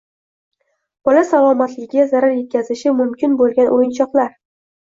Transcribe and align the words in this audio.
Bola 1.09 1.23
salomatligiga 1.33 2.07
zarar 2.13 2.35
yetkazishi 2.39 2.95
mumkin 3.03 3.37
bo‘lgan 3.43 3.71
o‘yinchoqlar 3.77 4.35